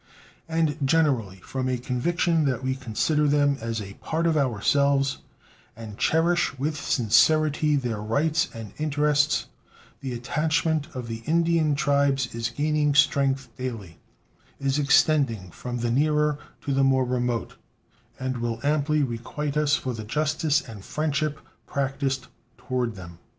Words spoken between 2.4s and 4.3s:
that we consider them as a part